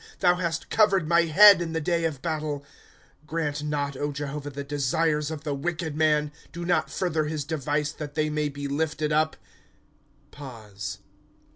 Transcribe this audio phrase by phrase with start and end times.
[0.17, 2.61] Thou hast covered my head in tlie day of battle.
[3.23, 7.45] ^ Grant not, O Jehovah, the desires of tlie wicked man; Do not further his
[7.45, 9.35] device, that they may be lifted up,